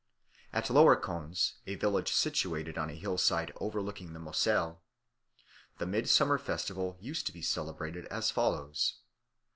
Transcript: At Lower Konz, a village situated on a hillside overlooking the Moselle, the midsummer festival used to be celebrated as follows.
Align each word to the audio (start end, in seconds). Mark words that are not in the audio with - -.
At 0.51 0.67
Lower 0.71 0.95
Konz, 0.99 1.57
a 1.67 1.75
village 1.75 2.11
situated 2.11 2.75
on 2.75 2.89
a 2.89 2.95
hillside 2.95 3.51
overlooking 3.57 4.13
the 4.13 4.19
Moselle, 4.19 4.81
the 5.77 5.85
midsummer 5.85 6.39
festival 6.39 6.97
used 6.99 7.27
to 7.27 7.31
be 7.31 7.43
celebrated 7.43 8.05
as 8.05 8.31
follows. 8.31 8.95